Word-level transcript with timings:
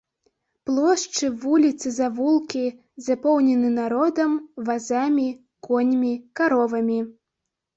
Плошчы, 0.67 1.27
вуліцы, 1.43 1.87
завулкі 1.97 2.63
запоўнены 3.09 3.69
народам, 3.77 4.31
вазамі, 4.71 5.29
коньмі, 5.69 6.13
каровамі. 6.41 6.99